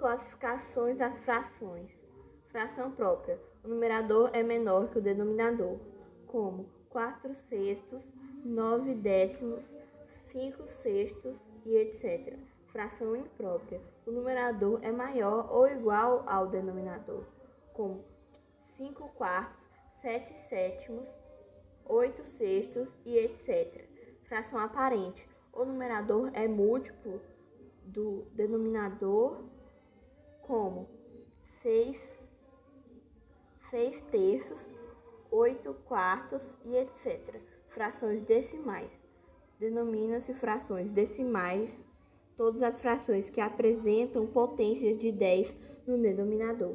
Classificações 0.00 0.96
das 0.96 1.18
frações. 1.18 1.90
Fração 2.48 2.90
própria. 2.90 3.38
O 3.62 3.68
numerador 3.68 4.30
é 4.32 4.42
menor 4.42 4.88
que 4.88 4.96
o 4.96 5.02
denominador, 5.02 5.78
como 6.26 6.70
4 6.88 7.34
sextos, 7.34 8.10
9 8.42 8.94
décimos, 8.94 9.62
5 10.28 10.66
sextos 10.68 11.36
e 11.66 11.76
etc. 11.76 12.34
Fração 12.68 13.14
imprópria. 13.14 13.78
O 14.06 14.10
numerador 14.10 14.80
é 14.82 14.90
maior 14.90 15.46
ou 15.52 15.68
igual 15.68 16.24
ao 16.26 16.46
denominador, 16.46 17.22
como 17.74 18.02
5 18.78 19.06
quartos, 19.10 19.68
7 20.00 20.32
sétimos, 20.48 21.06
8 21.84 22.26
sextos 22.26 22.96
e 23.04 23.18
etc. 23.18 23.86
Fração 24.22 24.58
aparente. 24.58 25.28
O 25.52 25.66
numerador 25.66 26.30
é 26.32 26.48
múltiplo 26.48 27.20
do 27.84 28.22
denominador, 28.32 29.44
como 30.50 30.88
6, 31.62 31.96
6 33.70 34.00
terços, 34.10 34.66
8 35.30 35.72
quartos 35.86 36.42
e 36.64 36.74
etc. 36.74 37.40
Frações 37.68 38.24
decimais. 38.24 38.90
Denomina-se 39.60 40.34
frações 40.34 40.90
decimais 40.90 41.70
todas 42.36 42.64
as 42.64 42.80
frações 42.80 43.30
que 43.30 43.40
apresentam 43.40 44.26
potências 44.26 44.98
de 44.98 45.12
10 45.12 45.54
no 45.86 45.96
denominador. 45.96 46.74